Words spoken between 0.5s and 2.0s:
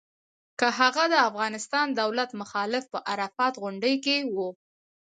که هغه د افغانستان